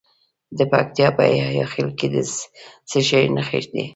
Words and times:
د 0.57 0.59
پکتیکا 0.71 1.07
په 1.17 1.23
یحیی 1.39 1.63
خیل 1.71 1.89
کې 1.99 2.07
د 2.13 2.15
څه 2.89 2.99
شي 3.07 3.21
نښې 3.35 3.59
دي؟ 3.71 3.83